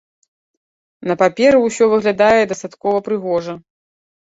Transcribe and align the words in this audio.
На 1.11 1.15
паперы 1.21 1.57
ўсё 1.67 1.85
выглядае 1.93 2.41
дастаткова 2.55 3.05
прыгожа. 3.11 3.53